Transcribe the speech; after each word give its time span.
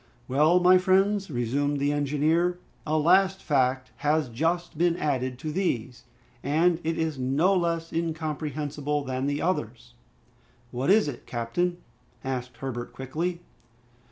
"Well, 0.27 0.59
my 0.59 0.79
friends," 0.79 1.29
resumed 1.29 1.77
the 1.79 1.91
engineer, 1.91 2.57
"a 2.87 2.97
last 2.97 3.39
fact 3.43 3.91
has 3.97 4.29
just 4.29 4.75
been 4.75 4.97
added 4.97 5.37
to 5.37 5.51
these, 5.51 6.05
and 6.41 6.79
it 6.83 6.97
is 6.97 7.19
no 7.19 7.53
less 7.53 7.93
incomprehensible 7.93 9.03
than 9.03 9.27
the 9.27 9.43
others!" 9.43 9.93
"What 10.71 10.89
is 10.89 11.07
it, 11.07 11.27
captain?" 11.27 11.77
asked 12.23 12.57
Herbert 12.57 12.93
quickly. 12.93 13.41